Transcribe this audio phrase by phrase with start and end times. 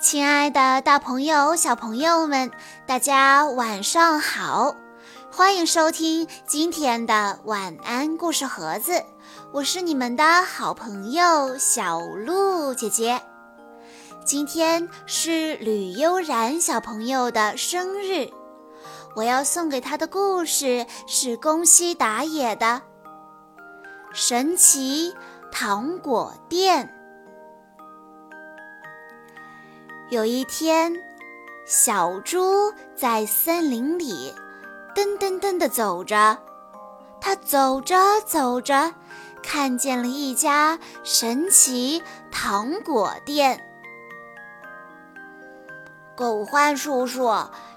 [0.00, 2.50] 亲爱的，大朋友、小朋友们，
[2.86, 4.74] 大家晚上好！
[5.30, 9.04] 欢迎收听今天的晚安故事盒子，
[9.52, 13.20] 我是你们的好朋友小鹿姐姐。
[14.24, 18.30] 今天是吕悠然小朋友的生日，
[19.14, 22.66] 我要送给他的故事是宫西达也的
[24.14, 25.14] 《神奇
[25.50, 26.86] 糖果店》。
[30.10, 30.92] 有一天，
[31.66, 34.34] 小猪在森林里
[34.94, 36.38] 噔噔噔地走着。
[37.20, 38.94] 它走着走着，
[39.42, 43.60] 看见了一家神奇糖果店。
[46.16, 47.30] 狗獾叔叔，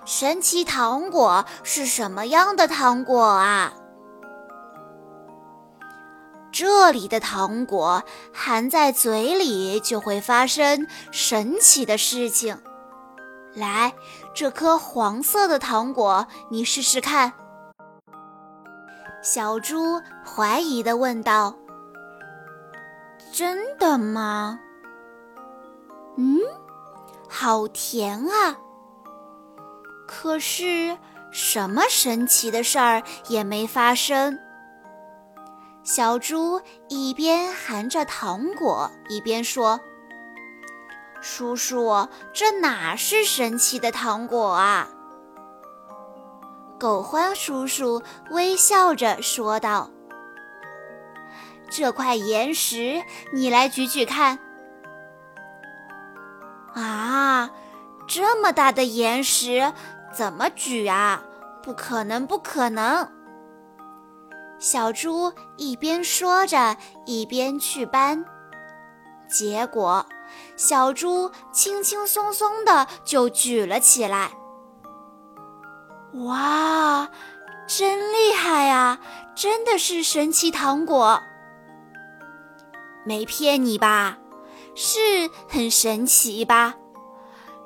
[0.06, 3.74] 神奇糖果是什么样的糖果啊？
[6.54, 12.62] 这里的糖果含在嘴里就会发生神奇的事情。
[13.56, 13.94] 来，
[14.36, 17.34] 这颗黄色的糖果，你试试看。
[19.24, 21.56] 小猪怀疑地问道
[23.34, 24.60] ：“真的吗
[26.18, 26.38] ？”“嗯，
[27.28, 28.58] 好甜啊！
[30.08, 30.96] 可是
[31.32, 34.38] 什么神奇的事儿也没发生。”
[35.84, 39.82] 小猪一边含着糖果，一边说
[41.22, 44.88] ：“叔叔，这哪是神奇的糖果啊？”
[46.80, 49.90] 狗欢叔叔微笑着说道
[51.70, 53.04] ：“这块岩石，
[53.34, 54.40] 你来举举看。”
[56.76, 57.52] 啊，
[58.08, 59.74] 这么大的岩石，
[60.14, 61.24] 怎么举啊？
[61.62, 63.10] 不可能，不可能！
[64.64, 68.24] 小猪一边说着，一边去搬，
[69.28, 70.06] 结果
[70.56, 74.32] 小猪轻轻松松的就举了起来。
[76.14, 77.10] 哇，
[77.68, 79.02] 真厉害呀！
[79.36, 81.22] 真的是神奇糖果，
[83.06, 84.18] 没骗你吧？
[84.76, 86.76] 是很神奇吧？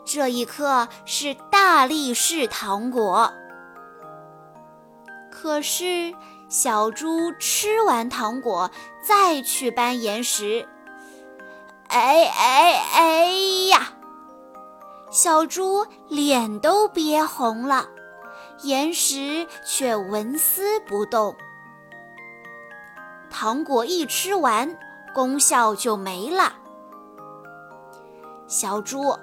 [0.04, 3.32] 这一颗是大力士糖果，
[5.32, 6.16] 可是。
[6.50, 8.72] 小猪吃完糖果，
[9.02, 10.68] 再去搬岩石。
[11.90, 13.26] 哎哎哎
[13.70, 13.94] 呀！
[15.10, 17.88] 小猪脸都憋红了，
[18.62, 21.36] 岩石却纹丝不动。
[23.30, 24.78] 糖果一吃完，
[25.14, 26.54] 功效就没了。
[28.48, 29.18] 小猪，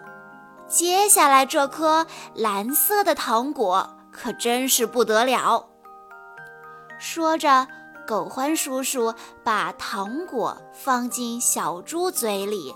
[0.69, 5.69] 接下来这颗蓝色的糖果可真是不得了。
[6.99, 7.67] 说着，
[8.07, 12.75] 狗欢叔叔把糖果放进小猪嘴里。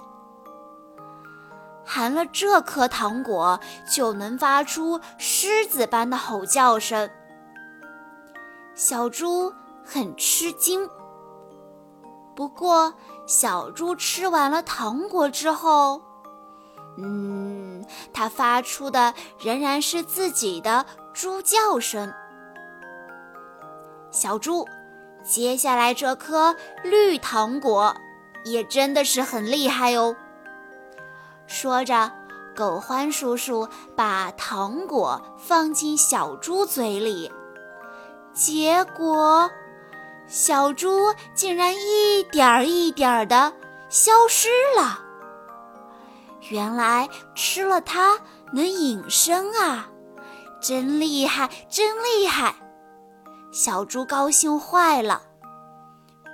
[1.84, 3.58] 含了这颗糖果，
[3.90, 7.08] 就能发出狮子般的吼叫声。
[8.74, 9.52] 小猪
[9.82, 10.88] 很吃惊。
[12.36, 12.94] 不过，
[13.26, 16.02] 小猪吃完了糖果之后，
[16.98, 22.12] 嗯，它发出的仍然是自己的猪叫声。
[24.20, 24.66] 小猪，
[25.22, 27.94] 接下来这颗绿糖果
[28.42, 30.16] 也真的是很厉害哦。
[31.46, 32.10] 说着，
[32.56, 37.30] 狗欢叔叔把糖果放进小猪嘴里，
[38.32, 39.48] 结果
[40.26, 43.52] 小猪竟然一点儿一点儿的
[43.88, 44.98] 消失了。
[46.50, 48.18] 原来吃了它
[48.52, 49.88] 能隐身啊，
[50.60, 52.56] 真厉害，真厉害！
[53.50, 55.22] 小猪高兴坏了，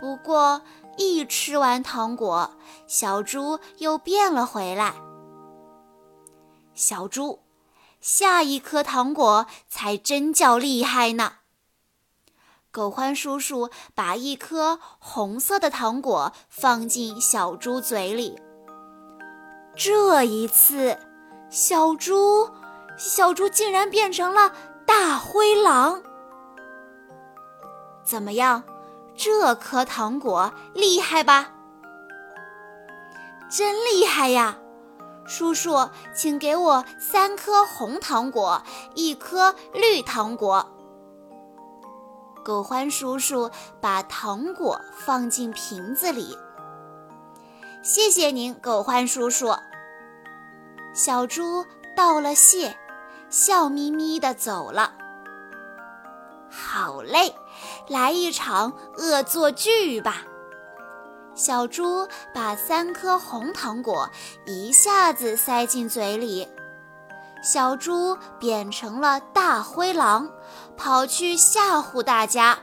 [0.01, 0.63] 不过
[0.97, 2.51] 一吃完糖果，
[2.87, 4.95] 小猪又变了回来。
[6.75, 7.45] 小猪，
[8.01, 11.35] 下一颗糖果才真叫厉害呢！
[12.73, 18.37] 狗欢叔叔把一颗红色的糖果放进小猪嘴里。
[19.77, 20.99] 这一次，
[21.49, 22.51] 小猪，
[22.97, 24.53] 小猪竟然变成了
[24.85, 26.03] 大灰狼。
[28.05, 28.63] 怎么样，
[29.17, 31.51] 这颗糖果厉害吧？
[33.51, 34.59] 真厉害呀！
[35.27, 38.63] 叔叔，请给我三颗红糖果，
[38.95, 40.71] 一颗绿糖果。
[42.45, 46.37] 狗欢叔叔把糖果放进瓶子里。
[47.83, 49.55] 谢谢您，狗欢叔叔。
[50.93, 51.65] 小猪
[51.97, 52.77] 道了谢，
[53.31, 54.93] 笑眯眯地走了。
[56.51, 57.35] 好嘞，
[57.89, 60.23] 来一场恶作剧吧！
[61.35, 64.09] 小猪把三颗红糖果
[64.47, 66.49] 一下子塞进嘴里，
[67.43, 70.31] 小猪变成了大灰狼，
[70.77, 72.59] 跑去吓唬大家。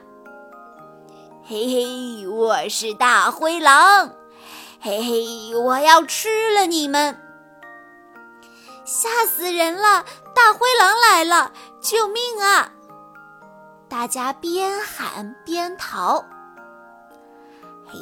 [1.43, 4.15] 嘿嘿，我是大灰狼，
[4.79, 7.19] 嘿嘿，我要吃了你们！
[8.85, 10.05] 吓死人了！
[10.33, 11.51] 大灰狼来了，
[11.81, 12.71] 救命啊！
[13.91, 16.23] 大家边喊边逃。
[17.85, 17.99] 嘿，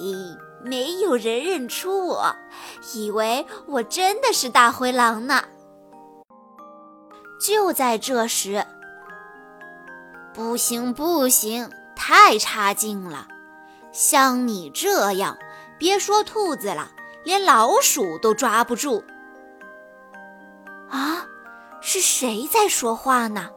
[0.63, 2.31] 没有人认出我，
[2.93, 5.43] 以为我真的是大灰狼呢。
[7.41, 8.63] 就在这时，
[10.31, 13.27] 不行不行，太差劲了！
[13.91, 15.35] 像你这样，
[15.79, 16.91] 别说兔子了，
[17.23, 19.03] 连老鼠都抓不住。
[20.91, 21.25] 啊，
[21.81, 23.49] 是谁在说话呢？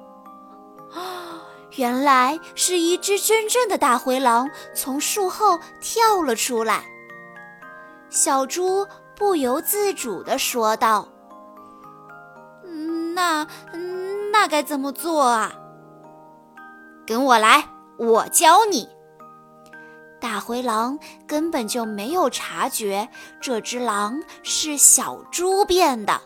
[1.77, 6.85] 原来是一只真正的大灰狼从树后跳了出来。
[8.11, 8.87] 小猪
[9.17, 11.09] 不由自主地说道
[13.15, 13.47] ：“那
[14.31, 15.53] 那该怎么做啊？
[17.07, 18.89] 跟我来，我教你。”
[20.21, 23.09] 大灰狼根本就没有察觉
[23.41, 26.21] 这只狼是小猪变的，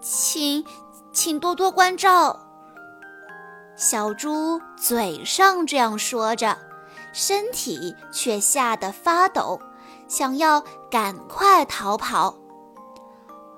[0.00, 0.64] 请
[1.12, 2.47] 请多多关照。
[3.78, 6.58] 小猪嘴上这样说着，
[7.12, 9.60] 身体却吓得发抖，
[10.08, 10.60] 想要
[10.90, 12.34] 赶快逃跑。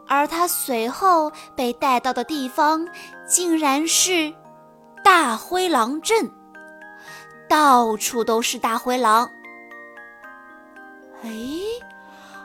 [0.07, 2.87] 而他随后被带到的地方，
[3.27, 4.35] 竟然是
[5.03, 6.31] 大灰狼镇，
[7.49, 9.31] 到处都是大灰狼。
[11.23, 11.31] 哎，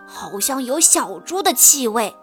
[0.07, 2.15] 好像有小猪的气味，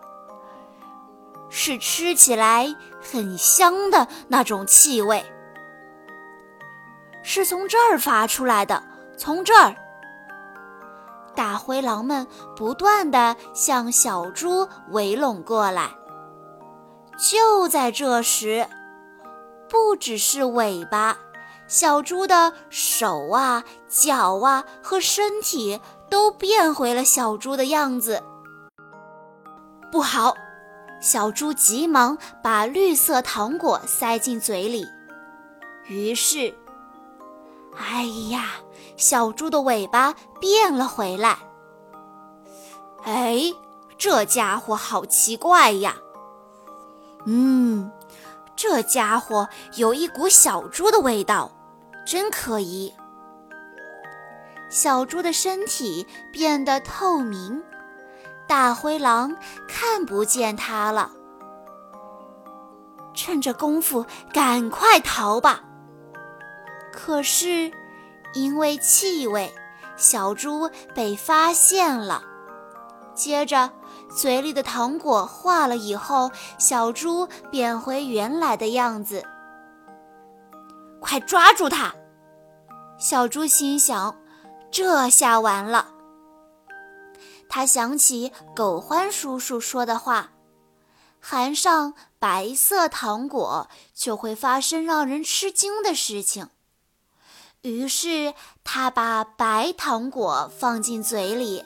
[1.50, 5.22] 是吃起来很香的那种气味。
[7.22, 8.82] 是从这儿发出来的，
[9.16, 9.74] 从这儿，
[11.34, 12.26] 大灰狼们
[12.56, 15.90] 不断地向小猪围拢过来。
[17.16, 18.66] 就在这时，
[19.69, 21.16] 不只是尾巴，
[21.69, 25.80] 小猪的手啊、脚啊和身体
[26.10, 28.22] 都变回了小猪的样子。
[29.90, 30.34] 不好！
[31.00, 34.86] 小猪急忙把绿色糖果塞进嘴里，
[35.86, 36.54] 于是。
[37.76, 38.50] 哎呀，
[38.96, 41.38] 小猪的尾巴变了回来。
[43.04, 43.52] 哎，
[43.98, 45.96] 这家伙好奇怪呀！
[47.26, 47.90] 嗯，
[48.54, 51.50] 这家伙有一股小猪的味道，
[52.06, 52.92] 真可疑。
[54.70, 57.62] 小猪的身体变得透明，
[58.48, 59.36] 大灰狼
[59.68, 61.10] 看不见它了。
[63.14, 65.62] 趁着功夫，赶快逃吧！
[67.04, 67.72] 可是，
[68.32, 69.52] 因为气味，
[69.96, 72.22] 小猪被发现了。
[73.12, 73.72] 接着，
[74.16, 79.25] 嘴里的糖果化了以后，小猪变回原来的样子。
[81.00, 81.93] 快抓住它！
[83.00, 84.16] 小猪心想：
[84.70, 85.88] 这下完了。
[87.49, 90.31] 他想起狗欢叔叔说的话：
[91.19, 96.46] 含上白色糖果，就会发生让人吃惊的事情。
[97.62, 101.64] 于是他把白糖果放进嘴里，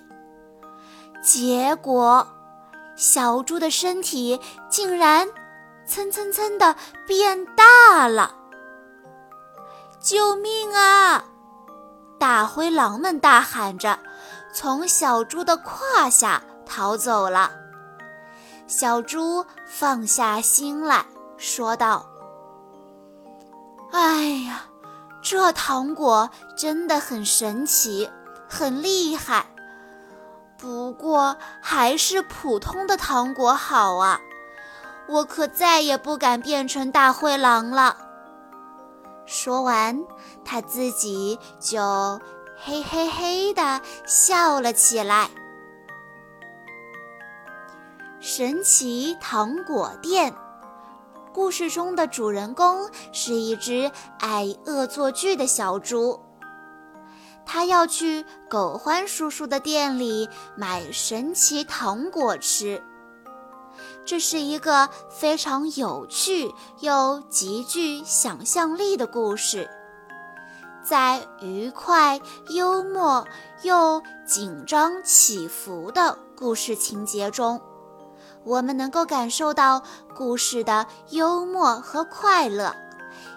[1.23, 2.27] 结果
[2.97, 4.39] 小猪的身体
[4.69, 5.27] 竟然
[5.87, 6.77] 蹭蹭蹭的
[7.07, 8.35] 变大了！
[9.99, 11.25] 救命啊！
[12.19, 13.99] 大灰狼们大喊着，
[14.53, 17.51] 从小猪的胯下逃走了。
[18.67, 21.07] 小猪放下心来
[21.39, 22.05] 说道
[23.93, 24.65] ：“哎呀！”
[25.29, 28.09] 这糖果真的很神奇，
[28.49, 29.45] 很厉害。
[30.57, 34.21] 不过还是普通的糖果好啊！
[35.09, 37.97] 我可再也不敢变成大灰狼了。
[39.27, 40.01] 说完，
[40.45, 42.21] 他自己就
[42.57, 45.29] 嘿嘿嘿的笑了起来。
[48.21, 50.33] 神奇糖果店。
[51.37, 56.19] 故事中的主人公是一只爱恶作剧的小猪，
[57.45, 62.83] 他要去狗欢叔叔的店里买神奇糖果吃。
[64.07, 66.51] 这是一个非常有趣
[66.81, 69.69] 又极具想象力的故事，
[70.83, 73.27] 在愉快、幽默
[73.61, 77.61] 又紧张起伏的故事情节中。
[78.47, 79.83] 我们能够感受到
[80.15, 82.75] 故事的幽默和快乐，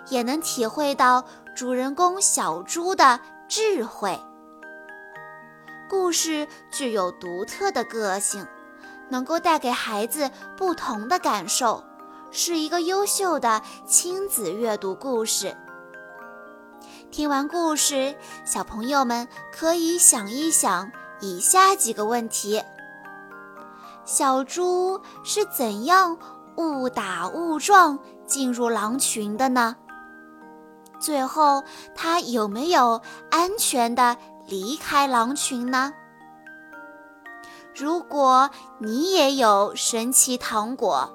[0.09, 1.25] 也能体会到
[1.55, 4.19] 主人公小猪的智慧。
[5.89, 8.45] 故事具有独特的个性，
[9.09, 11.83] 能够带给孩子不同的感受，
[12.29, 15.57] 是一个优秀的亲子阅读故事。
[17.09, 22.61] 听完故事，小朋友们可以想一想以下几个问题：
[24.09, 26.17] 小猪是怎样
[26.55, 29.75] 误打误撞进入狼群的呢？
[30.99, 31.63] 最后，
[31.93, 32.99] 它有没有
[33.29, 35.93] 安全的离开狼群呢？
[37.75, 38.49] 如果
[38.79, 41.07] 你也有神奇糖果，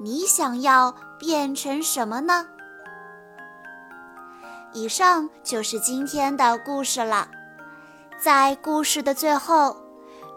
[0.00, 2.46] 你想要变成什么呢？
[4.72, 7.28] 以上就是今天的故事了。
[8.18, 9.76] 在故事的最后，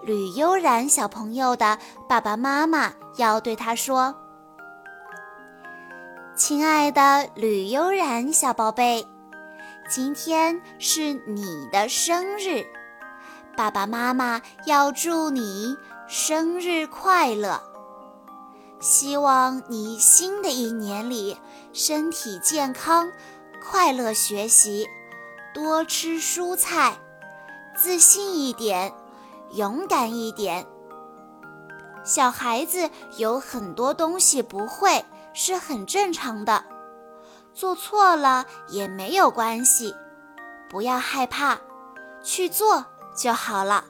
[0.06, 4.16] 吕悠然小朋友的爸爸妈妈要对他说
[6.38, 9.04] ：“亲爱的吕悠然小宝贝，
[9.90, 12.64] 今天是你的生日，
[13.58, 15.76] 爸爸妈妈要祝你
[16.08, 17.60] 生日快乐。
[18.80, 21.36] 希望你新的一年里
[21.74, 23.12] 身体健康。”
[23.68, 24.88] 快乐学习，
[25.52, 26.94] 多吃蔬菜，
[27.76, 28.94] 自信一点，
[29.56, 30.66] 勇敢一点。
[32.04, 36.64] 小孩子有很多东西不会，是很正常的。
[37.54, 39.96] 做错了也没有关系，
[40.70, 41.58] 不要害怕，
[42.22, 42.86] 去做
[43.18, 43.86] 就好了。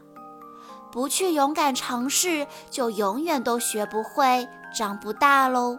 [0.91, 5.77] 不去勇敢尝试，就永远都学不会，长不大喽。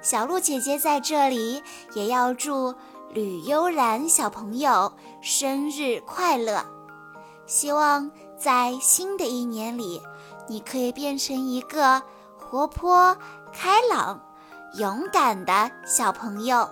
[0.00, 2.74] 小鹿姐姐在这里也要祝
[3.12, 6.64] 吕悠然小朋友生日快乐！
[7.50, 10.00] 希望在新的一年里，
[10.46, 12.00] 你可以变成一个
[12.38, 13.18] 活泼、
[13.52, 14.20] 开朗、
[14.78, 16.70] 勇敢的小朋友。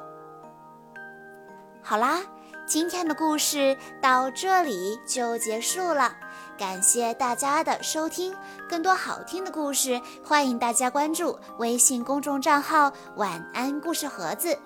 [1.83, 2.21] 好啦，
[2.65, 6.13] 今天的故事到这里就结束了。
[6.57, 8.33] 感谢大家的收听，
[8.69, 14.57] 更多好听的故事，欢迎大家关注微信公众账号“晚安故事盒子”。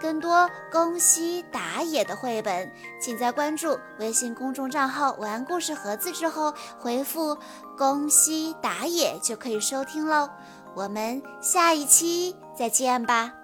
[0.00, 7.36] 更多宫西达也的绘本，请在关注微信公众账号“晚安故事盒子”之后回复
[7.76, 10.28] “宫西达也”就可以收听喽。
[10.74, 13.35] 我们下一期再见吧。